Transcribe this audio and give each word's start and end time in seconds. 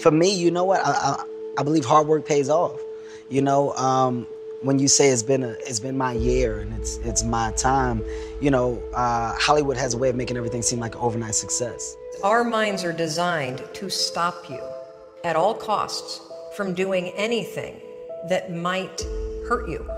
for 0.00 0.10
me, 0.10 0.34
you 0.34 0.50
know 0.50 0.64
what? 0.64 0.80
I, 0.84 0.90
I, 0.90 1.24
I 1.58 1.62
believe 1.62 1.84
hard 1.84 2.06
work 2.06 2.26
pays 2.26 2.48
off. 2.48 2.80
You 3.28 3.42
know, 3.42 3.72
um, 3.74 4.26
when 4.62 4.78
you 4.78 4.88
say 4.88 5.10
it's 5.10 5.22
been 5.22 5.42
a, 5.42 5.50
it's 5.60 5.80
been 5.80 5.96
my 5.96 6.12
year 6.12 6.60
and 6.60 6.72
it's 6.78 6.98
it's 6.98 7.22
my 7.22 7.52
time, 7.52 8.04
you 8.40 8.50
know, 8.50 8.82
uh, 8.94 9.34
Hollywood 9.38 9.76
has 9.76 9.94
a 9.94 9.98
way 9.98 10.08
of 10.08 10.16
making 10.16 10.36
everything 10.36 10.62
seem 10.62 10.80
like 10.80 10.94
an 10.94 11.00
overnight 11.00 11.34
success. 11.34 11.96
Our 12.22 12.44
minds 12.44 12.84
are 12.84 12.92
designed 12.92 13.62
to 13.74 13.88
stop 13.88 14.50
you 14.50 14.60
at 15.24 15.36
all 15.36 15.54
costs 15.54 16.20
from 16.56 16.74
doing 16.74 17.08
anything 17.10 17.80
that 18.28 18.52
might 18.52 19.00
hurt 19.48 19.68
you. 19.68 19.88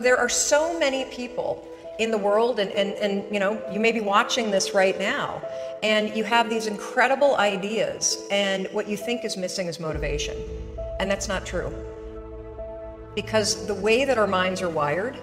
There 0.00 0.16
are 0.16 0.28
so 0.28 0.78
many 0.78 1.04
people 1.06 1.66
in 1.98 2.10
the 2.12 2.18
world 2.18 2.60
and, 2.60 2.70
and, 2.72 2.92
and 2.94 3.24
you 3.32 3.40
know 3.40 3.60
you 3.72 3.80
may 3.80 3.92
be 3.92 4.00
watching 4.00 4.50
this 4.50 4.72
right 4.72 4.98
now 4.98 5.42
and 5.82 6.16
you 6.16 6.24
have 6.24 6.48
these 6.48 6.66
incredible 6.66 7.36
ideas 7.36 8.26
and 8.30 8.66
what 8.72 8.88
you 8.88 8.96
think 8.96 9.24
is 9.24 9.36
missing 9.36 9.66
is 9.66 9.78
motivation. 9.78 10.36
And 11.00 11.10
that's 11.10 11.28
not 11.28 11.46
true. 11.46 11.72
Because 13.14 13.66
the 13.66 13.74
way 13.74 14.04
that 14.04 14.18
our 14.18 14.26
minds 14.26 14.62
are 14.62 14.68
wired 14.68 15.16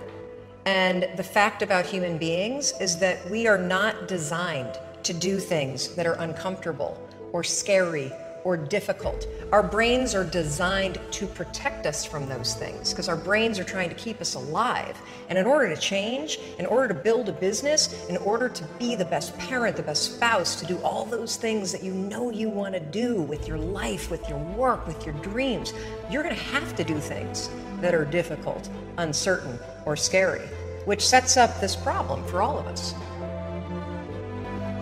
and 0.65 1.07
the 1.17 1.23
fact 1.23 1.61
about 1.61 1.85
human 1.85 2.17
beings 2.17 2.73
is 2.79 2.97
that 2.99 3.29
we 3.29 3.47
are 3.47 3.57
not 3.57 4.07
designed 4.07 4.79
to 5.03 5.13
do 5.13 5.39
things 5.39 5.89
that 5.95 6.07
are 6.07 6.15
uncomfortable 6.19 6.99
or 7.31 7.43
scary 7.43 8.11
or 8.45 8.55
difficult. 8.55 9.27
Our 9.51 9.63
brains 9.63 10.13
are 10.13 10.23
designed 10.23 10.99
to 11.11 11.25
protect 11.25 11.87
us 11.87 12.05
from 12.05 12.29
those 12.29 12.53
things 12.53 12.91
because 12.91 13.09
our 13.09 13.15
brains 13.15 13.59
are 13.59 13.63
trying 13.63 13.89
to 13.89 13.95
keep 13.95 14.21
us 14.21 14.35
alive. 14.35 14.95
And 15.29 15.37
in 15.37 15.47
order 15.47 15.73
to 15.73 15.81
change, 15.81 16.39
in 16.59 16.67
order 16.67 16.87
to 16.87 16.93
build 16.93 17.27
a 17.27 17.33
business, 17.33 18.07
in 18.07 18.17
order 18.17 18.47
to 18.47 18.63
be 18.77 18.95
the 18.95 19.03
best 19.03 19.35
parent, 19.39 19.75
the 19.75 19.83
best 19.83 20.15
spouse, 20.15 20.59
to 20.61 20.65
do 20.67 20.77
all 20.77 21.05
those 21.05 21.37
things 21.37 21.71
that 21.71 21.83
you 21.83 21.91
know 21.91 22.29
you 22.29 22.47
want 22.47 22.75
to 22.75 22.79
do 22.79 23.21
with 23.23 23.47
your 23.47 23.57
life, 23.57 24.11
with 24.11 24.29
your 24.29 24.37
work, 24.37 24.85
with 24.85 25.03
your 25.07 25.15
dreams, 25.15 25.73
you're 26.11 26.23
going 26.23 26.35
to 26.35 26.41
have 26.41 26.75
to 26.75 26.83
do 26.83 26.99
things 26.99 27.49
that 27.81 27.95
are 27.95 28.05
difficult, 28.05 28.69
uncertain, 28.99 29.57
or 29.85 29.95
scary, 29.95 30.45
which 30.85 31.05
sets 31.05 31.35
up 31.35 31.59
this 31.59 31.75
problem 31.75 32.23
for 32.25 32.43
all 32.43 32.59
of 32.59 32.67
us. 32.67 32.93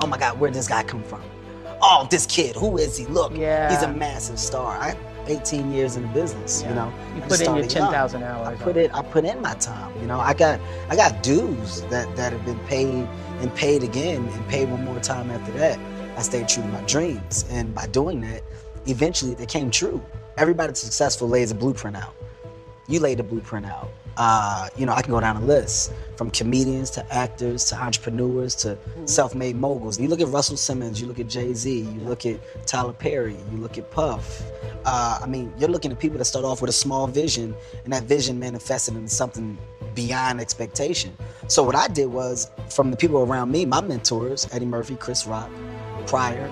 Oh 0.02 0.08
my 0.08 0.17
God, 0.17 0.38
where'd 0.38 0.53
this 0.53 0.67
guy 0.67 0.84
come 0.84 1.02
from? 1.02 1.23
Oh, 1.84 2.08
this 2.09 2.26
kid, 2.26 2.56
who 2.56 2.78
is 2.78 2.98
he? 2.98 3.06
Look, 3.06 3.36
yeah. 3.36 3.70
he's 3.70 3.84
a 3.84 3.92
massive 3.94 4.39
star. 4.39 4.78
I 4.78 4.98
18 5.28 5.72
years 5.72 5.95
in 5.95 6.03
the 6.03 6.08
business, 6.09 6.62
yeah. 6.62 6.70
you 6.70 6.75
know. 6.75 6.94
You 7.16 7.22
put 7.22 7.42
in 7.42 7.56
your 7.56 7.66
10,000 7.66 8.23
hours. 8.23 8.48
I 8.48 8.56
put 8.56 8.78
it 8.78 8.94
I 8.94 9.02
put 9.02 9.25
in 9.25 9.42
my 9.42 9.53
time, 9.56 9.94
you 10.02 10.08
know. 10.08 10.20
I 10.20 10.34
got 10.34 10.59
I 10.90 10.95
got 10.95 11.23
dues 11.23 11.81
that 11.84 12.14
that 12.16 12.34
have 12.34 12.45
been 12.45 12.59
paid 12.67 13.08
and 13.40 13.53
paid 13.56 13.84
again 13.84 14.28
and 14.28 14.48
paid 14.48 14.70
one 14.70 14.84
more 14.84 15.00
time 15.00 15.31
after 15.31 15.52
that. 15.53 15.80
I 16.17 16.22
stayed 16.22 16.48
true 16.48 16.64
to 16.64 16.70
my 16.70 16.81
dreams 16.81 17.45
and 17.50 17.73
by 17.73 17.88
doing 17.88 18.22
that, 18.22 18.44
eventually 18.86 19.34
they 19.34 19.45
came 19.45 19.72
true. 19.72 20.03
Everybody 20.38 20.73
successful 20.75 21.28
lays 21.30 21.52
a 21.52 21.56
blueprint 21.56 21.97
out. 21.97 22.14
You 22.88 23.00
laid 23.00 23.20
the 23.20 23.23
blueprint 23.23 23.66
out. 23.66 23.89
Uh, 24.16 24.70
you 24.78 24.86
know, 24.86 24.94
I 24.94 25.02
can 25.02 25.12
go 25.12 25.20
down 25.20 25.38
a 25.38 25.42
list 25.42 25.92
from 26.17 26.30
comedians 26.30 26.92
to 26.92 27.14
actors 27.14 27.66
to 27.66 27.75
entrepreneurs 27.75 28.53
to 28.56 28.75
mm-hmm. 28.75 29.06
self-made 29.08 29.56
moguls. 29.56 30.00
You 30.00 30.08
look 30.08 30.22
at 30.22 30.28
Russell 30.28 30.58
Simmons, 30.58 31.02
you 31.02 31.08
look 31.08 31.20
at 31.20 31.28
Jay 31.28 31.53
Z, 31.53 31.80
you 31.80 32.00
look 32.02 32.25
at 32.25 32.40
Tyler 32.67 32.94
Perry, 32.94 33.36
you 33.52 33.58
look 33.58 33.78
at 33.78 33.90
Puff. 33.90 34.44
Uh, 34.86 35.20
I 35.22 35.25
mean, 35.25 35.52
you're 35.58 35.70
looking 35.70 35.92
at 35.92 35.98
people 35.98 36.17
that 36.20 36.25
start 36.25 36.45
off 36.45 36.62
with 36.62 36.70
a 36.70 36.73
small 36.73 37.08
vision, 37.08 37.56
and 37.86 37.94
that 37.94 38.03
vision 38.03 38.38
manifested 38.38 38.95
into 38.95 39.09
something 39.09 39.58
beyond 39.95 40.40
expectation. 40.40 41.16
So 41.47 41.64
what 41.64 41.75
I 41.75 41.88
did 41.88 42.08
was, 42.08 42.52
from 42.70 42.92
the 42.92 42.97
people 42.97 43.20
around 43.20 43.52
me, 43.52 43.66
my 43.66 43.81
mentors, 43.81 44.47
Eddie 44.52 44.66
Murphy, 44.66 44.96
Chris 44.96 45.25
Rock, 45.25 45.50
Pryor, 46.06 46.50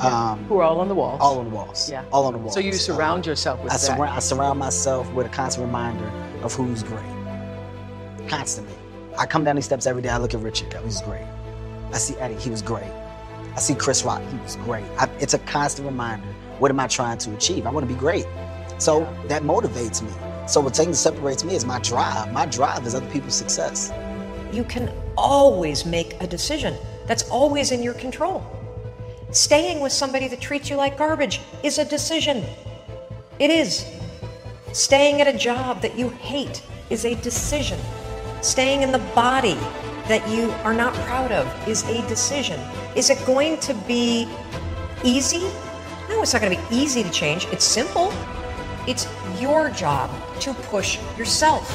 um, 0.00 0.44
Who 0.44 0.58
are 0.58 0.64
all 0.64 0.80
on 0.80 0.88
the 0.88 0.94
walls. 0.94 1.20
All 1.20 1.38
on 1.38 1.44
the 1.48 1.54
walls. 1.54 1.90
Yeah. 1.90 2.04
All 2.12 2.26
on 2.26 2.32
the 2.32 2.38
walls. 2.38 2.54
So 2.54 2.60
you 2.60 2.72
surround 2.72 3.26
yourself 3.26 3.62
with 3.62 3.72
I 3.72 3.76
that. 3.76 3.98
Surra- 3.98 4.10
I 4.10 4.18
surround 4.18 4.58
myself 4.58 5.10
with 5.12 5.26
a 5.26 5.30
constant 5.30 5.66
reminder 5.66 6.08
of 6.42 6.54
who's 6.54 6.82
great. 6.82 7.04
Constantly. 8.28 8.74
I 9.18 9.26
come 9.26 9.44
down 9.44 9.56
these 9.56 9.64
steps 9.64 9.86
every 9.86 10.02
day. 10.02 10.08
I 10.08 10.18
look 10.18 10.34
at 10.34 10.40
Richard. 10.40 10.72
He 10.72 10.84
was 10.84 11.00
great. 11.02 11.26
I 11.92 11.98
see 11.98 12.16
Eddie. 12.16 12.34
He 12.34 12.50
was 12.50 12.62
great. 12.62 12.90
I 13.54 13.60
see 13.60 13.74
Chris 13.74 14.04
Rock. 14.04 14.22
He 14.30 14.36
was 14.38 14.56
great. 14.56 14.84
I, 14.98 15.08
it's 15.20 15.34
a 15.34 15.38
constant 15.40 15.86
reminder. 15.86 16.26
What 16.58 16.70
am 16.70 16.80
I 16.80 16.88
trying 16.88 17.18
to 17.18 17.34
achieve? 17.34 17.66
I 17.66 17.70
want 17.70 17.86
to 17.88 17.92
be 17.92 17.98
great. 17.98 18.26
So 18.78 19.00
yeah. 19.00 19.22
that 19.28 19.42
motivates 19.42 20.02
me. 20.02 20.10
So 20.48 20.60
what 20.60 20.74
thing 20.76 20.90
that 20.90 20.96
separates 20.96 21.44
me 21.44 21.54
is 21.54 21.64
my 21.64 21.78
drive. 21.78 22.32
My 22.32 22.46
drive 22.46 22.86
is 22.86 22.94
other 22.94 23.08
people's 23.10 23.34
success. 23.34 23.92
You 24.52 24.64
can 24.64 24.92
always 25.16 25.86
make 25.86 26.20
a 26.20 26.26
decision. 26.26 26.76
That's 27.06 27.28
always 27.30 27.70
in 27.70 27.82
your 27.82 27.94
control. 27.94 28.44
Staying 29.34 29.80
with 29.80 29.90
somebody 29.90 30.28
that 30.28 30.40
treats 30.40 30.70
you 30.70 30.76
like 30.76 30.96
garbage 30.96 31.40
is 31.64 31.78
a 31.78 31.84
decision. 31.84 32.44
It 33.40 33.50
is. 33.50 33.84
Staying 34.72 35.20
at 35.20 35.26
a 35.26 35.36
job 35.36 35.82
that 35.82 35.98
you 35.98 36.10
hate 36.10 36.62
is 36.88 37.04
a 37.04 37.16
decision. 37.16 37.80
Staying 38.42 38.82
in 38.82 38.92
the 38.92 39.00
body 39.12 39.58
that 40.06 40.22
you 40.28 40.52
are 40.62 40.72
not 40.72 40.94
proud 40.94 41.32
of 41.32 41.68
is 41.68 41.82
a 41.88 42.06
decision. 42.06 42.60
Is 42.94 43.10
it 43.10 43.18
going 43.26 43.58
to 43.58 43.74
be 43.88 44.28
easy? 45.02 45.50
No, 46.08 46.22
it's 46.22 46.32
not 46.32 46.40
going 46.40 46.56
to 46.56 46.68
be 46.68 46.76
easy 46.76 47.02
to 47.02 47.10
change. 47.10 47.46
It's 47.46 47.64
simple. 47.64 48.14
It's 48.86 49.08
your 49.40 49.68
job 49.70 50.10
to 50.42 50.54
push 50.54 51.00
yourself. 51.18 51.68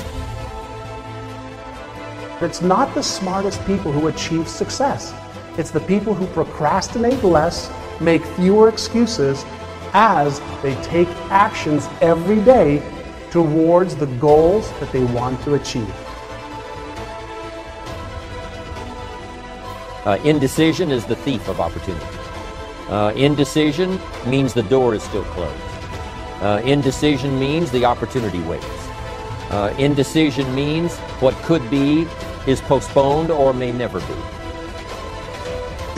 It's 2.41 2.61
not 2.61 2.95
the 2.95 3.03
smartest 3.03 3.65
people 3.65 3.91
who 3.91 4.07
achieve 4.07 4.47
success. 4.47 5.13
It's 5.59 5.71
the 5.71 5.81
people 5.81 6.13
who 6.13 6.25
procrastinate 6.27 7.21
less, 7.21 7.69
make 7.99 8.23
fewer 8.23 8.69
excuses 8.69 9.43
as 9.91 10.39
they 10.63 10.73
take 10.83 11.09
actions 11.29 11.89
every 11.99 12.39
day 12.39 12.81
towards 13.29 13.93
the 13.97 14.05
goals 14.05 14.71
that 14.79 14.89
they 14.93 15.03
want 15.03 15.43
to 15.43 15.55
achieve. 15.55 15.93
Uh, 20.05 20.17
indecision 20.23 20.91
is 20.91 21.03
the 21.05 21.17
thief 21.17 21.45
of 21.49 21.59
opportunity. 21.59 22.05
Uh, 22.87 23.11
indecision 23.17 23.99
means 24.27 24.53
the 24.53 24.63
door 24.63 24.95
is 24.95 25.03
still 25.03 25.25
closed. 25.25 25.61
Uh, 26.41 26.61
indecision 26.63 27.37
means 27.37 27.69
the 27.69 27.83
opportunity 27.83 28.39
waits. 28.43 28.65
Uh, 29.51 29.75
indecision 29.77 30.55
means 30.55 30.95
what 31.19 31.35
could 31.43 31.69
be 31.69 32.07
is 32.47 32.61
postponed 32.61 33.29
or 33.29 33.53
may 33.53 33.73
never 33.73 33.99
be. 33.99 34.38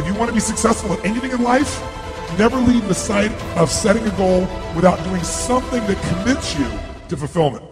If 0.01 0.07
you 0.07 0.16
want 0.16 0.29
to 0.29 0.34
be 0.34 0.39
successful 0.39 0.94
at 0.94 1.06
anything 1.06 1.29
in 1.29 1.44
life, 1.44 1.79
never 2.35 2.57
leave 2.57 2.88
the 2.88 2.95
sight 2.95 3.31
of 3.56 3.69
setting 3.69 4.03
a 4.07 4.17
goal 4.17 4.47
without 4.75 4.97
doing 5.03 5.22
something 5.22 5.79
that 5.85 6.01
commits 6.09 6.57
you 6.57 6.67
to 7.07 7.16
fulfillment. 7.16 7.63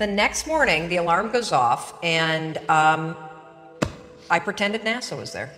The 0.00 0.08
next 0.08 0.48
morning, 0.48 0.88
the 0.88 0.96
alarm 0.96 1.30
goes 1.30 1.52
off, 1.52 1.96
and 2.02 2.58
um, 2.68 3.16
I 4.28 4.40
pretended 4.40 4.82
NASA 4.82 5.16
was 5.16 5.32
there. 5.32 5.52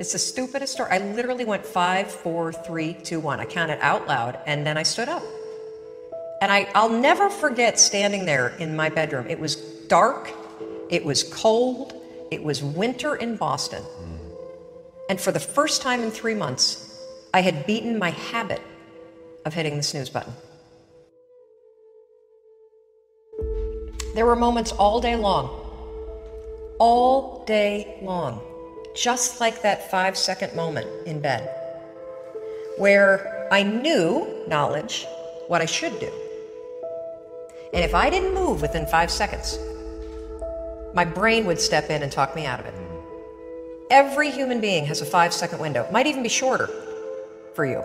It's 0.00 0.12
the 0.12 0.18
stupidest 0.18 0.72
story. 0.72 0.90
I 0.90 0.96
literally 0.96 1.44
went 1.44 1.66
five, 1.66 2.10
four, 2.10 2.50
three, 2.50 2.94
two, 2.94 3.20
one. 3.20 3.40
I 3.40 3.44
counted 3.44 3.78
out 3.82 4.08
loud, 4.08 4.38
and 4.46 4.66
then 4.66 4.78
I 4.78 4.84
stood 4.84 5.10
up. 5.10 5.22
And 6.40 6.50
I, 6.50 6.66
I'll 6.74 6.88
never 6.88 7.28
forget 7.28 7.78
standing 7.78 8.24
there 8.24 8.54
in 8.58 8.74
my 8.74 8.88
bedroom. 8.88 9.26
It 9.28 9.38
was 9.38 9.56
dark, 9.88 10.32
it 10.88 11.04
was 11.04 11.24
cold, 11.24 12.01
it 12.32 12.42
was 12.42 12.62
winter 12.62 13.16
in 13.16 13.36
Boston. 13.36 13.84
And 15.10 15.20
for 15.20 15.32
the 15.32 15.40
first 15.40 15.82
time 15.82 16.00
in 16.00 16.10
three 16.10 16.34
months, 16.34 16.98
I 17.34 17.42
had 17.42 17.66
beaten 17.66 17.98
my 17.98 18.10
habit 18.10 18.62
of 19.44 19.52
hitting 19.52 19.76
the 19.76 19.82
snooze 19.82 20.08
button. 20.08 20.32
There 24.14 24.24
were 24.24 24.36
moments 24.36 24.72
all 24.72 24.98
day 25.00 25.14
long, 25.14 25.48
all 26.78 27.44
day 27.44 27.98
long, 28.00 28.40
just 28.94 29.40
like 29.40 29.60
that 29.60 29.90
five 29.90 30.16
second 30.16 30.54
moment 30.54 30.86
in 31.06 31.20
bed, 31.20 31.50
where 32.78 33.48
I 33.52 33.62
knew 33.62 34.44
knowledge 34.48 35.06
what 35.48 35.60
I 35.60 35.66
should 35.66 36.00
do. 36.00 36.10
And 37.74 37.84
if 37.84 37.94
I 37.94 38.08
didn't 38.08 38.32
move 38.32 38.62
within 38.62 38.86
five 38.86 39.10
seconds, 39.10 39.58
my 40.94 41.04
brain 41.04 41.46
would 41.46 41.60
step 41.60 41.90
in 41.90 42.02
and 42.02 42.12
talk 42.12 42.34
me 42.34 42.46
out 42.46 42.60
of 42.60 42.66
it. 42.66 42.74
Every 43.90 44.30
human 44.30 44.60
being 44.60 44.84
has 44.86 45.00
a 45.00 45.06
five 45.06 45.32
second 45.32 45.58
window, 45.60 45.84
it 45.84 45.92
might 45.92 46.06
even 46.06 46.22
be 46.22 46.28
shorter 46.28 46.68
for 47.54 47.64
you. 47.64 47.82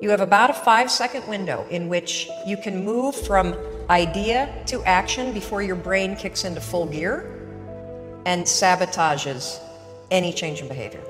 You 0.00 0.10
have 0.10 0.20
about 0.20 0.50
a 0.50 0.54
five 0.54 0.90
second 0.90 1.26
window 1.28 1.66
in 1.70 1.88
which 1.88 2.28
you 2.46 2.56
can 2.56 2.84
move 2.84 3.14
from 3.14 3.56
idea 3.88 4.52
to 4.66 4.82
action 4.84 5.32
before 5.32 5.62
your 5.62 5.76
brain 5.76 6.16
kicks 6.16 6.44
into 6.44 6.60
full 6.60 6.86
gear 6.86 7.30
and 8.26 8.44
sabotages 8.44 9.58
any 10.10 10.32
change 10.32 10.60
in 10.60 10.68
behavior. 10.68 11.02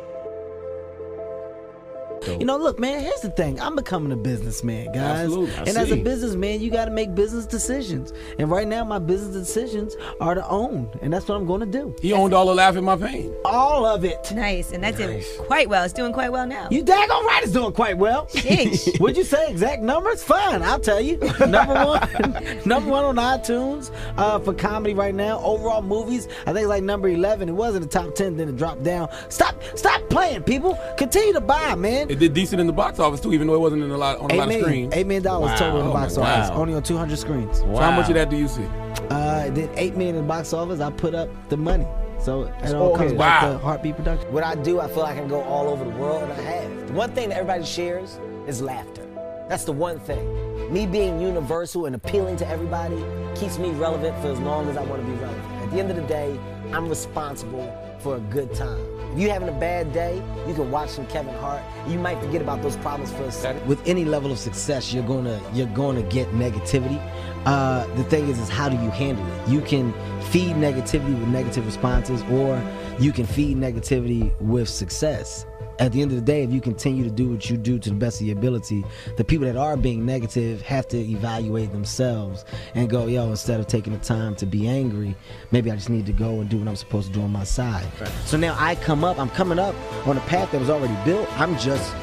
Dope. 2.24 2.40
You 2.40 2.46
know, 2.46 2.56
look, 2.56 2.78
man. 2.78 3.00
Here's 3.00 3.20
the 3.20 3.30
thing. 3.30 3.60
I'm 3.60 3.76
becoming 3.76 4.12
a 4.12 4.16
businessman, 4.16 4.86
guys. 4.92 5.24
Absolutely. 5.24 5.54
I 5.54 5.58
and 5.60 5.76
as 5.76 5.90
a 5.90 5.96
businessman, 5.96 6.60
you 6.60 6.70
got 6.70 6.86
to 6.86 6.90
make 6.90 7.14
business 7.14 7.46
decisions. 7.46 8.12
And 8.38 8.50
right 8.50 8.66
now, 8.66 8.84
my 8.84 8.98
business 8.98 9.34
decisions 9.34 9.96
are 10.20 10.34
to 10.34 10.46
own, 10.48 10.90
and 11.02 11.12
that's 11.12 11.28
what 11.28 11.36
I'm 11.36 11.46
going 11.46 11.60
to 11.60 11.66
do. 11.66 11.94
He 12.00 12.12
owned 12.12 12.34
all 12.34 12.46
the 12.46 12.54
Laugh 12.54 12.76
in 12.76 12.84
My 12.84 12.96
Pain. 12.96 13.34
All 13.44 13.84
of 13.86 14.04
it. 14.04 14.32
Nice, 14.34 14.72
and 14.72 14.82
that's 14.82 14.98
it 14.98 15.24
quite 15.46 15.68
well. 15.68 15.84
It's 15.84 15.92
doing 15.92 16.12
quite 16.12 16.32
well 16.32 16.46
now. 16.46 16.68
You 16.70 16.82
daggone 16.82 17.24
right, 17.24 17.40
it's 17.42 17.52
doing 17.52 17.72
quite 17.72 17.98
well. 17.98 18.26
Sheesh. 18.26 18.98
Would 19.00 19.16
you 19.16 19.24
say 19.24 19.48
exact 19.50 19.82
numbers? 19.82 20.22
Fine, 20.22 20.62
I'll 20.62 20.80
tell 20.80 21.00
you. 21.00 21.18
Number 21.46 21.74
one, 21.74 22.60
number 22.64 22.90
one 22.90 23.04
on 23.04 23.16
iTunes 23.16 23.90
uh, 24.16 24.38
for 24.38 24.54
comedy 24.54 24.94
right 24.94 25.14
now. 25.14 25.38
Overall 25.40 25.82
movies, 25.82 26.28
I 26.42 26.46
think 26.46 26.58
it's 26.58 26.68
like 26.68 26.82
number 26.82 27.08
eleven. 27.08 27.48
It 27.48 27.52
was 27.52 27.74
in 27.74 27.82
the 27.82 27.88
top 27.88 28.14
ten, 28.14 28.36
then 28.36 28.48
it 28.48 28.56
dropped 28.56 28.82
down. 28.82 29.08
Stop, 29.28 29.62
stop 29.74 30.08
playing, 30.08 30.42
people. 30.42 30.78
Continue 30.96 31.32
to 31.34 31.40
buy, 31.40 31.74
man. 31.74 32.08
It 32.14 32.20
did 32.20 32.32
decent 32.32 32.61
in 32.61 32.69
the 32.69 32.72
box 32.72 33.00
office 33.00 33.19
too, 33.20 33.32
even 33.32 33.49
though 33.49 33.55
it 33.56 33.61
wasn't 33.61 33.82
in 33.82 33.90
a 33.90 33.96
lot 33.99 34.19
on 34.20 34.31
a 34.31 34.34
lot 34.37 34.46
of 34.49 34.55
screens. 34.61 34.94
eight 34.94 35.05
million 35.05 35.25
dollars 35.25 35.50
Wow. 35.50 35.56
total 35.56 35.78
in 35.81 35.84
the 35.87 35.90
Oh 35.90 35.94
box 35.94 36.16
my 36.16 36.22
office, 36.31 36.49
God. 36.50 36.58
only 36.61 36.75
on 36.75 36.82
two 36.84 36.96
hundred 36.96 37.19
screens. 37.19 37.58
So 37.58 37.76
how 37.76 37.90
much 37.90 38.08
of 38.08 38.14
that 38.14 38.31
do 38.31 38.37
you 38.37 38.46
see? 38.46 38.64
Uh, 39.11 39.50
then 39.50 39.69
eight 39.75 39.96
million 39.96 40.14
in 40.14 40.22
the 40.22 40.28
box 40.28 40.52
office. 40.52 40.81
I 40.81 40.90
put 40.90 41.12
up 41.16 41.28
the 41.49 41.56
money, 41.56 41.88
so 42.20 42.43
it 42.62 42.72
all 42.72 42.90
all 42.90 42.96
comes 42.96 43.14
back 43.14 43.43
Wow. 43.43 43.58
to 43.58 43.64
HartBeat 43.64 43.96
Production. 43.96 44.32
What 44.32 44.44
I 44.44 44.55
do, 44.55 44.78
I 44.78 44.87
feel 44.87 44.99
like 45.02 45.16
I 45.16 45.19
can 45.19 45.28
go 45.28 45.43
all 45.43 45.66
over 45.66 45.82
the 45.82 45.90
world, 45.90 46.22
and 46.22 46.31
I 46.32 46.40
have. 46.40 46.87
The 46.87 46.93
one 46.93 47.11
thing 47.11 47.31
that 47.31 47.38
everybody 47.38 47.64
shares 47.64 48.20
is 48.46 48.62
laughter. 48.62 49.02
That's 49.49 49.64
the 49.64 49.72
one 49.72 49.99
thing. 49.99 50.72
Me 50.72 50.87
being 50.87 51.20
universal 51.20 51.87
and 51.87 51.96
appealing 51.96 52.37
to 52.37 52.46
everybody 52.49 53.05
keeps 53.34 53.58
me 53.58 53.70
relevant 53.72 54.17
for 54.22 54.28
as 54.28 54.38
long 54.38 54.69
as 54.70 54.76
I 54.76 54.84
want 54.84 55.02
to 55.05 55.06
be 55.10 55.14
relevant. 55.19 55.44
At 55.64 55.70
the 55.72 55.81
end 55.81 55.90
of 55.90 55.96
the 55.96 56.02
day, 56.02 56.38
I'm 56.74 56.88
responsible 56.88 57.72
for 58.00 58.16
a 58.16 58.20
good 58.20 58.52
time. 58.52 58.84
If 59.12 59.20
you're 59.20 59.32
having 59.32 59.48
a 59.48 59.60
bad 59.60 59.92
day, 59.92 60.16
you 60.48 60.54
can 60.54 60.72
watch 60.72 60.90
some 60.90 61.06
Kevin 61.06 61.32
Hart. 61.36 61.62
You 61.86 62.00
might 62.00 62.18
forget 62.20 62.42
about 62.42 62.62
those 62.62 62.76
problems 62.78 63.12
for 63.12 63.22
a 63.22 63.30
second. 63.30 63.64
with 63.68 63.80
any 63.86 64.04
level 64.04 64.32
of 64.32 64.38
success 64.38 64.92
you're 64.92 65.06
gonna 65.06 65.40
you're 65.52 65.68
gonna 65.68 66.02
get 66.02 66.26
negativity 66.32 67.00
uh, 67.46 67.86
the 67.94 68.04
thing 68.04 68.28
is 68.28 68.38
is 68.40 68.48
how 68.48 68.68
do 68.68 68.76
you 68.76 68.90
handle 68.90 69.24
it 69.26 69.48
you 69.48 69.60
can 69.60 69.92
feed 70.32 70.56
negativity 70.56 71.16
with 71.18 71.28
negative 71.28 71.64
responses 71.64 72.22
or 72.24 72.60
you 72.98 73.12
can 73.12 73.26
feed 73.26 73.56
negativity 73.56 74.36
with 74.40 74.68
success 74.68 75.46
at 75.78 75.92
the 75.92 76.02
end 76.02 76.10
of 76.10 76.16
the 76.16 76.22
day 76.22 76.42
if 76.42 76.52
you 76.52 76.60
continue 76.60 77.04
to 77.04 77.10
do 77.10 77.28
what 77.30 77.48
you 77.50 77.56
do 77.56 77.78
to 77.78 77.90
the 77.90 77.94
best 77.94 78.20
of 78.20 78.26
your 78.26 78.36
ability 78.36 78.84
the 79.16 79.24
people 79.24 79.46
that 79.46 79.56
are 79.56 79.76
being 79.76 80.04
negative 80.04 80.62
have 80.62 80.86
to 80.86 80.98
evaluate 80.98 81.72
themselves 81.72 82.44
and 82.74 82.88
go 82.88 83.06
yo 83.06 83.30
instead 83.30 83.60
of 83.60 83.66
taking 83.66 83.92
the 83.92 83.98
time 83.98 84.34
to 84.34 84.46
be 84.46 84.68
angry 84.68 85.16
maybe 85.50 85.70
i 85.70 85.74
just 85.74 85.90
need 85.90 86.06
to 86.06 86.12
go 86.12 86.40
and 86.40 86.48
do 86.48 86.58
what 86.58 86.68
i'm 86.68 86.76
supposed 86.76 87.08
to 87.08 87.12
do 87.12 87.22
on 87.22 87.30
my 87.30 87.44
side 87.44 87.86
so 88.24 88.36
now 88.36 88.56
i 88.58 88.74
come 88.74 89.04
up 89.04 89.18
i'm 89.18 89.30
coming 89.30 89.58
up 89.58 89.74
on 90.06 90.16
a 90.16 90.22
path 90.22 90.50
that 90.52 90.58
was 90.58 90.70
already 90.70 90.96
built 91.04 91.28
i'm 91.40 91.56
just 91.58 91.94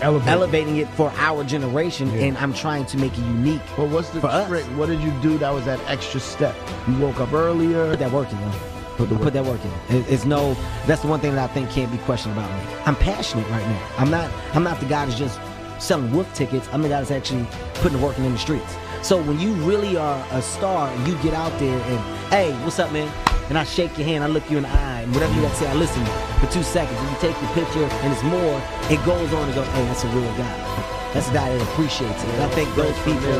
Elevate. 0.00 0.28
elevating 0.28 0.76
it 0.76 0.88
for 0.90 1.10
our 1.16 1.42
generation, 1.42 2.08
and 2.10 2.38
I'm 2.38 2.54
trying 2.54 2.86
to 2.86 2.96
make 2.98 3.12
it 3.12 3.22
unique. 3.22 3.60
But 3.76 3.88
what's 3.88 4.10
the 4.10 4.20
for 4.20 4.28
us. 4.28 4.48
trick? 4.48 4.64
What 4.76 4.86
did 4.86 5.00
you 5.00 5.10
do 5.22 5.38
that 5.38 5.52
was 5.52 5.64
that 5.64 5.80
extra 5.88 6.20
step? 6.20 6.54
You 6.86 6.98
woke 6.98 7.18
up 7.18 7.32
earlier. 7.32 7.90
Put 7.90 7.98
that 7.98 8.12
work 8.12 8.30
in. 8.30 8.77
Put 8.98 9.08
put 9.20 9.32
that 9.32 9.44
work 9.44 9.60
in. 9.64 9.96
It- 9.96 10.06
It's 10.10 10.24
no. 10.24 10.54
That's 10.86 11.00
the 11.02 11.08
one 11.08 11.20
thing 11.20 11.34
that 11.36 11.50
I 11.50 11.52
think 11.54 11.70
can't 11.70 11.90
be 11.90 11.98
questioned 11.98 12.36
about 12.36 12.50
me. 12.50 12.74
I'm 12.84 12.96
passionate 12.96 13.48
right 13.48 13.66
now. 13.66 13.80
I'm 13.96 14.10
not. 14.10 14.28
I'm 14.54 14.64
not 14.64 14.78
the 14.80 14.86
guy 14.86 15.06
that's 15.06 15.16
just 15.18 15.38
selling 15.78 16.12
wolf 16.12 16.32
tickets. 16.34 16.68
I'm 16.72 16.82
the 16.82 16.88
guy 16.88 16.98
that's 16.98 17.12
actually 17.12 17.46
putting 17.74 17.98
the 17.98 18.04
work 18.04 18.18
in 18.18 18.24
in 18.24 18.32
the 18.32 18.38
streets. 18.38 18.76
So 19.02 19.22
when 19.22 19.38
you 19.38 19.52
really 19.70 19.96
are 19.96 20.26
a 20.32 20.42
star 20.42 20.88
and 20.90 21.06
you 21.06 21.14
get 21.22 21.32
out 21.32 21.56
there 21.60 21.78
and 21.80 21.98
hey, 22.30 22.52
what's 22.64 22.78
up, 22.80 22.90
man? 22.92 23.08
And 23.48 23.56
I 23.56 23.64
shake 23.64 23.96
your 23.96 24.06
hand, 24.06 24.24
I 24.24 24.26
look 24.26 24.50
you 24.50 24.56
in 24.58 24.64
the 24.64 24.68
eye, 24.68 25.00
and 25.02 25.14
whatever 25.14 25.32
you 25.34 25.40
got 25.40 25.52
to 25.52 25.56
say, 25.56 25.68
I 25.68 25.74
listen 25.74 26.04
for 26.40 26.52
two 26.52 26.62
seconds. 26.62 26.98
And 27.00 27.08
you 27.10 27.16
take 27.18 27.38
the 27.40 27.46
picture, 27.54 27.84
and 27.84 28.12
it's 28.12 28.22
more. 28.24 28.60
It 28.90 29.02
goes 29.06 29.32
on 29.32 29.44
and 29.46 29.54
goes, 29.54 29.66
hey, 29.68 29.84
that's 29.86 30.04
a 30.04 30.08
real 30.08 30.30
guy. 30.36 30.97
That's 31.16 31.28
a 31.30 31.32
guy 31.32 31.48
that 31.48 31.62
appreciates 31.72 32.20
it. 32.22 32.28
And 32.36 32.42
I 32.44 32.48
think 32.52 32.68
those 32.76 32.92
people, 33.00 33.32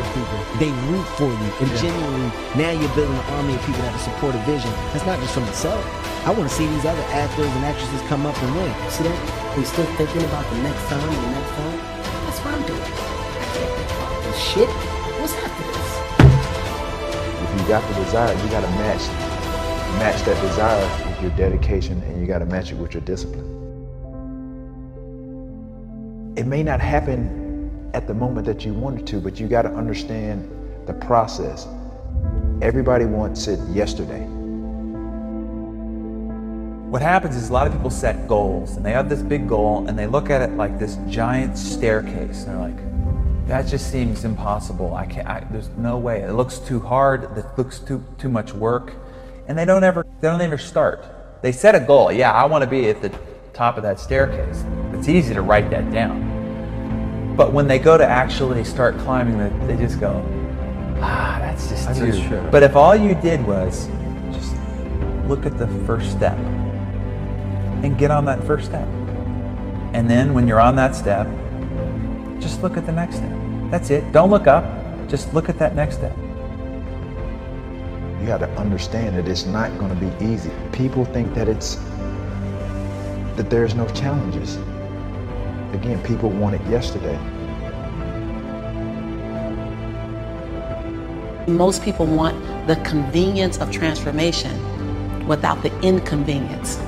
they 0.56 0.72
root 0.88 1.04
for 1.20 1.28
you. 1.28 1.50
And 1.60 1.68
genuinely, 1.76 2.32
now 2.56 2.72
you're 2.72 2.88
building 2.96 3.12
an 3.12 3.28
army 3.36 3.54
of 3.54 3.62
people 3.68 3.84
that 3.84 3.92
will 3.92 4.06
support 4.08 4.32
a 4.34 4.42
vision. 4.48 4.72
That's 4.96 5.04
not 5.04 5.20
just 5.20 5.36
for 5.36 5.44
myself. 5.44 5.84
I 6.24 6.32
want 6.32 6.48
to 6.48 6.54
see 6.54 6.66
these 6.66 6.88
other 6.88 7.04
actors 7.12 7.44
and 7.44 7.64
actresses 7.68 8.00
come 8.08 8.24
up 8.24 8.36
and 8.40 8.50
win. 8.56 8.72
See 8.88 9.04
that? 9.04 9.18
We 9.52 9.64
still 9.68 9.84
thinking 10.00 10.24
about 10.32 10.48
the 10.48 10.64
next 10.64 10.80
time, 10.88 11.04
the 11.04 11.30
next 11.36 11.52
time. 11.60 11.78
That's 12.24 12.40
what 12.40 12.56
I'm 12.56 12.64
doing. 12.64 12.80
I 12.80 13.44
can't 13.52 13.72
think 13.76 13.90
about 14.00 14.16
this 14.24 14.38
shit. 14.40 14.70
What's 15.20 15.36
after 15.36 15.64
this? 15.68 15.90
If 17.44 17.48
you 17.52 17.68
got 17.68 17.84
the 17.84 17.94
desire, 18.00 18.32
you 18.32 18.48
got 18.48 18.64
to 18.64 18.72
match 18.80 19.04
match 19.96 20.22
that 20.24 20.40
desire 20.42 20.86
with 21.08 21.20
your 21.22 21.30
dedication, 21.32 22.00
and 22.02 22.20
you 22.20 22.26
got 22.26 22.38
to 22.38 22.46
match 22.46 22.70
it 22.72 22.76
with 22.76 22.94
your 22.94 23.00
discipline. 23.02 23.44
It 26.36 26.46
may 26.46 26.62
not 26.62 26.80
happen 26.80 27.47
at 27.94 28.06
the 28.06 28.14
moment 28.14 28.46
that 28.46 28.64
you 28.64 28.74
wanted 28.74 29.06
to, 29.06 29.20
but 29.20 29.40
you 29.40 29.48
got 29.48 29.62
to 29.62 29.70
understand 29.70 30.50
the 30.86 30.94
process. 30.94 31.66
Everybody 32.60 33.04
wants 33.04 33.46
it 33.46 33.60
yesterday. 33.68 34.26
What 36.90 37.02
happens 37.02 37.36
is 37.36 37.50
a 37.50 37.52
lot 37.52 37.66
of 37.66 37.74
people 37.74 37.90
set 37.90 38.26
goals 38.26 38.76
and 38.76 38.84
they 38.84 38.92
have 38.92 39.08
this 39.08 39.20
big 39.20 39.46
goal 39.46 39.86
and 39.86 39.98
they 39.98 40.06
look 40.06 40.30
at 40.30 40.40
it 40.40 40.52
like 40.56 40.78
this 40.78 40.96
giant 41.08 41.58
staircase. 41.58 42.44
And 42.44 42.54
they're 42.54 42.70
like, 42.70 43.46
that 43.46 43.66
just 43.66 43.90
seems 43.90 44.24
impossible. 44.24 44.94
I 44.94 45.06
can't, 45.06 45.26
I, 45.28 45.46
there's 45.50 45.68
no 45.76 45.98
way. 45.98 46.22
It 46.22 46.32
looks 46.32 46.58
too 46.58 46.80
hard. 46.80 47.24
It 47.36 47.44
looks 47.56 47.78
too, 47.78 48.04
too 48.18 48.28
much 48.28 48.52
work. 48.52 48.94
And 49.46 49.56
they 49.56 49.64
don't 49.64 49.84
ever, 49.84 50.06
they 50.20 50.28
don't 50.28 50.40
ever 50.40 50.58
start. 50.58 51.04
They 51.42 51.52
set 51.52 51.74
a 51.74 51.80
goal. 51.80 52.10
Yeah, 52.10 52.32
I 52.32 52.44
want 52.46 52.64
to 52.64 52.68
be 52.68 52.88
at 52.88 53.00
the 53.00 53.12
top 53.52 53.76
of 53.76 53.82
that 53.84 54.00
staircase. 54.00 54.64
It's 54.92 55.08
easy 55.08 55.34
to 55.34 55.42
write 55.42 55.70
that 55.70 55.90
down. 55.92 56.27
But 57.38 57.52
when 57.52 57.68
they 57.68 57.78
go 57.78 57.96
to 57.96 58.04
actually 58.04 58.64
start 58.64 58.98
climbing 58.98 59.38
it, 59.38 59.66
they 59.68 59.76
just 59.76 60.00
go, 60.00 60.24
ah, 61.00 61.38
that's 61.40 61.68
just 61.68 61.86
That's 61.86 62.00
too. 62.00 62.28
true. 62.28 62.48
But 62.50 62.64
if 62.64 62.74
all 62.74 62.96
you 62.96 63.14
did 63.14 63.46
was 63.46 63.86
just 64.32 64.56
look 65.28 65.46
at 65.46 65.56
the 65.56 65.68
first 65.86 66.10
step 66.10 66.36
and 67.84 67.96
get 67.96 68.10
on 68.10 68.24
that 68.24 68.42
first 68.42 68.66
step. 68.66 68.88
And 69.92 70.10
then 70.10 70.34
when 70.34 70.48
you're 70.48 70.60
on 70.60 70.74
that 70.76 70.96
step, 70.96 71.28
just 72.40 72.60
look 72.64 72.76
at 72.76 72.86
the 72.86 72.92
next 72.92 73.18
step. 73.18 73.32
That's 73.70 73.90
it. 73.90 74.10
Don't 74.10 74.30
look 74.30 74.48
up. 74.48 74.64
Just 75.08 75.32
look 75.32 75.48
at 75.48 75.60
that 75.60 75.76
next 75.76 75.98
step. 75.98 76.16
You 78.20 78.26
got 78.26 78.38
to 78.38 78.50
understand 78.58 79.16
that 79.16 79.28
it's 79.28 79.46
not 79.46 79.70
going 79.78 79.96
to 79.96 80.06
be 80.06 80.24
easy. 80.24 80.50
People 80.72 81.04
think 81.04 81.32
that 81.34 81.48
it's 81.48 81.76
that 83.36 83.48
there's 83.48 83.76
no 83.76 83.86
challenges. 83.90 84.58
Again, 85.72 86.02
people 86.02 86.30
want 86.30 86.54
it 86.54 86.62
yesterday. 86.70 87.18
Most 91.46 91.82
people 91.82 92.06
want 92.06 92.36
the 92.66 92.76
convenience 92.76 93.58
of 93.58 93.70
transformation 93.70 94.56
without 95.26 95.62
the 95.62 95.78
inconvenience. 95.80 96.78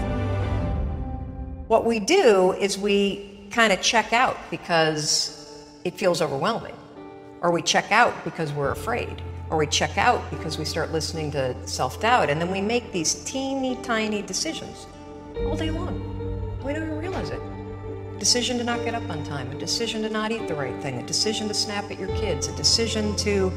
What 1.69 1.85
we 1.85 2.01
do 2.01 2.53
is 2.55 2.79
we 2.79 3.49
kind 3.51 3.71
of 3.73 3.83
check 3.83 4.15
out 4.15 4.39
because 4.51 5.65
it 5.85 5.95
feels 5.95 6.23
overwhelming, 6.23 6.75
or 7.43 7.51
we 7.51 7.61
check 7.61 7.93
out 7.93 8.25
because 8.25 8.51
we're 8.53 8.71
afraid, 8.71 9.21
or 9.51 9.59
we 9.59 9.67
check 9.67 9.99
out 9.99 10.29
because 10.31 10.59
we 10.59 10.65
start 10.65 10.91
listening 10.91 11.31
to 11.33 11.55
self 11.67 12.01
doubt, 12.01 12.31
and 12.31 12.41
then 12.41 12.51
we 12.51 12.63
make 12.63 12.93
these 12.93 13.23
teeny 13.25 13.77
tiny 13.83 14.23
decisions 14.23 14.87
all 15.45 15.55
day 15.55 15.71
long. 15.71 16.01
We 16.65 16.73
don't 16.73 16.85
even 16.85 16.99
realize 16.99 17.29
it. 17.29 17.41
Decision 18.21 18.59
to 18.59 18.65
not 18.65 18.85
get 18.85 18.95
up 18.95 19.11
on 19.11 19.25
time, 19.25 19.51
a 19.51 19.57
decision 19.57 20.03
to 20.03 20.09
not 20.09 20.31
eat 20.31 20.47
the 20.47 20.55
right 20.55 20.81
thing, 20.81 20.99
a 20.99 21.07
decision 21.07 21.49
to 21.49 21.55
snap 21.55 21.91
at 21.91 21.99
your 21.99 22.15
kids, 22.17 22.47
a 22.47 22.55
decision 22.55 23.17
to 23.17 23.51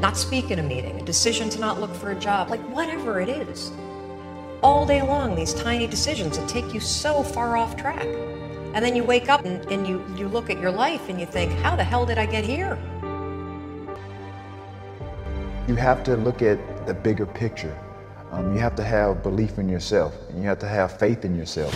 not 0.00 0.18
speak 0.18 0.50
in 0.50 0.58
a 0.58 0.62
meeting, 0.62 1.00
a 1.00 1.04
decision 1.04 1.48
to 1.48 1.58
not 1.58 1.80
look 1.80 1.94
for 1.94 2.10
a 2.10 2.18
job, 2.18 2.50
like 2.50 2.60
whatever 2.68 3.20
it 3.20 3.30
is 3.30 3.72
all 4.62 4.84
day 4.84 5.02
long 5.02 5.34
these 5.34 5.54
tiny 5.54 5.86
decisions 5.86 6.36
that 6.36 6.48
take 6.48 6.74
you 6.74 6.78
so 6.78 7.22
far 7.22 7.56
off 7.56 7.76
track 7.76 8.06
and 8.74 8.84
then 8.84 8.94
you 8.94 9.02
wake 9.02 9.28
up 9.28 9.44
and, 9.44 9.64
and 9.72 9.88
you, 9.88 10.04
you 10.16 10.28
look 10.28 10.50
at 10.50 10.60
your 10.60 10.70
life 10.70 11.08
and 11.08 11.18
you 11.18 11.26
think 11.26 11.50
how 11.64 11.74
the 11.74 11.82
hell 11.82 12.06
did 12.06 12.16
i 12.16 12.24
get 12.24 12.44
here 12.44 12.78
You 15.68 15.76
have 15.76 16.02
to 16.04 16.16
look 16.16 16.42
at 16.42 16.58
the 16.86 16.92
bigger 16.92 17.24
picture. 17.24 17.78
Um, 18.32 18.52
you 18.52 18.58
have 18.58 18.74
to 18.74 18.82
have 18.82 19.22
belief 19.22 19.58
in 19.58 19.68
yourself, 19.68 20.12
and 20.28 20.38
you 20.42 20.48
have 20.48 20.58
to 20.58 20.68
have 20.68 20.98
faith 20.98 21.24
in 21.24 21.36
yourself. 21.36 21.72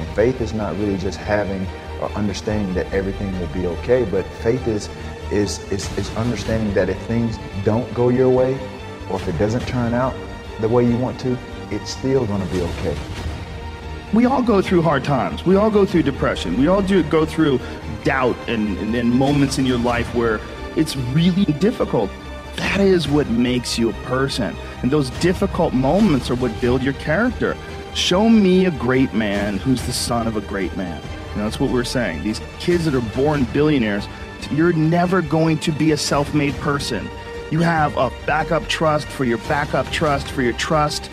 And 0.00 0.16
faith 0.16 0.40
is 0.40 0.54
not 0.54 0.76
really 0.78 0.96
just 0.96 1.18
having 1.18 1.66
or 2.00 2.10
understanding 2.12 2.72
that 2.74 2.90
everything 2.92 3.38
will 3.38 3.48
be 3.48 3.66
okay, 3.66 4.04
but 4.04 4.24
faith 4.42 4.66
is 4.66 4.88
is 5.30 5.60
is, 5.70 5.98
is 5.98 6.16
understanding 6.16 6.72
that 6.74 6.88
if 6.88 6.98
things 7.02 7.38
don't 7.64 7.92
go 7.94 8.08
your 8.08 8.30
way, 8.30 8.58
or 9.10 9.16
if 9.16 9.28
it 9.28 9.38
doesn't 9.38 9.66
turn 9.68 9.92
out 9.94 10.14
the 10.60 10.68
way 10.68 10.86
you 10.86 10.96
want 10.96 11.20
to, 11.20 11.36
it's 11.70 11.90
still 11.90 12.26
going 12.26 12.40
to 12.40 12.52
be 12.54 12.62
okay. 12.62 12.96
we 14.12 14.24
all 14.26 14.42
go 14.42 14.60
through 14.60 14.82
hard 14.82 15.04
times. 15.04 15.44
We 15.46 15.56
all 15.56 15.70
go 15.70 15.84
through 15.86 16.02
depression. 16.02 16.58
We 16.58 16.66
all 16.68 16.82
do 16.82 17.02
go 17.04 17.24
through 17.24 17.60
doubt 18.04 18.36
and, 18.48 18.76
and, 18.78 18.94
and 18.94 19.10
moments 19.12 19.58
in 19.58 19.66
your 19.66 19.78
life 19.78 20.12
where 20.14 20.40
it's 20.76 20.96
really 20.96 21.44
difficult. 21.60 22.10
That 22.56 22.80
is 22.80 23.08
what 23.08 23.28
makes 23.28 23.78
you 23.78 23.90
a 23.90 23.92
person. 24.04 24.56
And 24.82 24.90
those 24.90 25.10
difficult 25.20 25.74
moments 25.74 26.30
are 26.30 26.34
what 26.34 26.58
build 26.60 26.82
your 26.82 26.94
character. 26.94 27.56
Show 27.94 28.28
me 28.28 28.66
a 28.66 28.70
great 28.70 29.12
man 29.14 29.58
who's 29.58 29.82
the 29.82 29.92
son 29.92 30.26
of 30.26 30.36
a 30.36 30.40
great 30.42 30.76
man. 30.76 31.02
You 31.30 31.36
know, 31.36 31.44
that's 31.44 31.60
what 31.60 31.70
we're 31.70 31.84
saying. 31.84 32.22
These 32.22 32.40
kids 32.58 32.84
that 32.84 32.94
are 32.94 33.00
born 33.16 33.44
billionaires, 33.52 34.06
you're 34.52 34.72
never 34.72 35.22
going 35.22 35.58
to 35.58 35.72
be 35.72 35.92
a 35.92 35.96
self-made 35.96 36.54
person. 36.56 37.08
You 37.50 37.60
have 37.60 37.96
a 37.96 38.10
backup 38.26 38.68
trust 38.68 39.08
for 39.08 39.24
your 39.24 39.38
backup 39.38 39.90
trust 39.90 40.28
for 40.28 40.42
your 40.42 40.52
trust. 40.52 41.10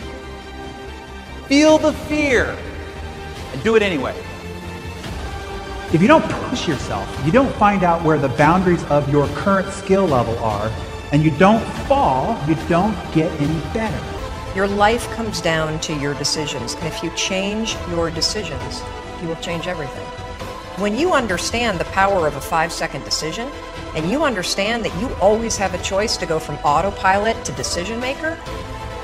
Feel 1.46 1.78
the 1.78 1.92
fear 1.92 2.56
and 3.52 3.62
do 3.62 3.74
it 3.74 3.82
anyway. 3.82 4.16
If 5.92 6.02
you 6.02 6.06
don't 6.08 6.24
push 6.24 6.68
yourself, 6.68 7.08
you 7.24 7.32
don't 7.32 7.52
find 7.56 7.82
out 7.82 8.04
where 8.04 8.18
the 8.18 8.28
boundaries 8.30 8.84
of 8.84 9.10
your 9.10 9.26
current 9.28 9.72
skill 9.72 10.06
level 10.06 10.38
are, 10.38 10.70
and 11.12 11.24
you 11.24 11.30
don't 11.38 11.64
fall, 11.86 12.38
you 12.46 12.54
don't 12.68 12.94
get 13.14 13.32
any 13.40 13.60
better. 13.72 14.17
Your 14.54 14.66
life 14.66 15.08
comes 15.10 15.40
down 15.40 15.78
to 15.80 15.94
your 15.94 16.14
decisions, 16.14 16.74
and 16.74 16.86
if 16.86 17.02
you 17.02 17.10
change 17.10 17.76
your 17.90 18.10
decisions, 18.10 18.82
you 19.20 19.28
will 19.28 19.36
change 19.36 19.66
everything. 19.66 20.04
When 20.80 20.96
you 20.96 21.12
understand 21.12 21.78
the 21.78 21.84
power 21.86 22.26
of 22.26 22.34
a 22.34 22.40
five 22.40 22.72
second 22.72 23.04
decision, 23.04 23.48
and 23.94 24.10
you 24.10 24.24
understand 24.24 24.84
that 24.84 25.00
you 25.00 25.14
always 25.20 25.56
have 25.58 25.74
a 25.74 25.82
choice 25.82 26.16
to 26.16 26.26
go 26.26 26.38
from 26.38 26.56
autopilot 26.64 27.44
to 27.44 27.52
decision 27.52 28.00
maker, 28.00 28.38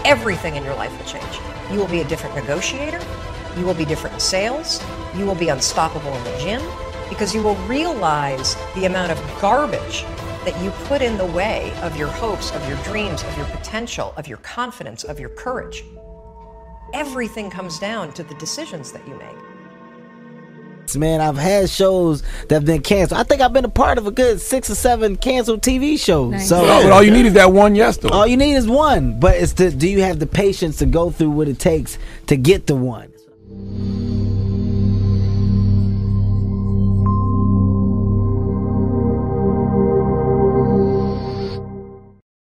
everything 0.04 0.56
in 0.56 0.64
your 0.64 0.74
life 0.74 0.96
will 0.98 1.06
change. 1.06 1.38
You 1.70 1.78
will 1.78 1.88
be 1.88 2.00
a 2.00 2.04
different 2.04 2.34
negotiator, 2.34 3.00
you 3.58 3.66
will 3.66 3.74
be 3.74 3.84
different 3.84 4.14
in 4.14 4.20
sales, 4.20 4.82
you 5.14 5.26
will 5.26 5.34
be 5.34 5.50
unstoppable 5.50 6.12
in 6.14 6.24
the 6.24 6.38
gym, 6.38 6.62
because 7.10 7.34
you 7.34 7.42
will 7.42 7.56
realize 7.66 8.56
the 8.74 8.86
amount 8.86 9.12
of 9.12 9.40
garbage 9.40 10.04
that 10.44 10.60
you 10.62 10.70
put 10.86 11.02
in 11.02 11.16
the 11.16 11.26
way 11.26 11.72
of 11.82 11.96
your 11.96 12.08
hopes, 12.08 12.52
of 12.52 12.66
your 12.68 12.76
dreams, 12.84 13.22
of 13.22 13.36
your 13.36 13.46
potential, 13.46 14.14
of 14.16 14.28
your 14.28 14.38
confidence, 14.38 15.04
of 15.04 15.18
your 15.18 15.30
courage. 15.30 15.84
Everything 16.92 17.50
comes 17.50 17.78
down 17.78 18.12
to 18.12 18.22
the 18.22 18.34
decisions 18.34 18.92
that 18.92 19.06
you 19.08 19.16
make. 19.16 19.36
Man, 20.96 21.20
I've 21.20 21.36
had 21.36 21.70
shows 21.70 22.22
that 22.48 22.52
have 22.52 22.64
been 22.66 22.82
canceled. 22.82 23.20
I 23.20 23.24
think 23.24 23.40
I've 23.40 23.52
been 23.52 23.64
a 23.64 23.70
part 23.70 23.98
of 23.98 24.06
a 24.06 24.12
good 24.12 24.40
six 24.40 24.70
or 24.70 24.76
seven 24.76 25.16
canceled 25.16 25.60
TV 25.60 25.98
shows. 25.98 26.32
Nice. 26.32 26.48
So, 26.48 26.60
but 26.60 26.92
all 26.92 27.02
you 27.02 27.10
need 27.10 27.26
is 27.26 27.32
that 27.32 27.52
one 27.52 27.74
yes 27.74 27.96
though. 27.96 28.10
All 28.10 28.26
you 28.26 28.36
need 28.36 28.54
is 28.54 28.68
one, 28.68 29.18
but 29.18 29.34
it's 29.34 29.54
the 29.54 29.70
do 29.70 29.88
you 29.88 30.02
have 30.02 30.20
the 30.20 30.26
patience 30.26 30.76
to 30.78 30.86
go 30.86 31.10
through 31.10 31.30
what 31.30 31.48
it 31.48 31.58
takes 31.58 31.98
to 32.28 32.36
get 32.36 32.68
the 32.68 32.76
one? 32.76 33.13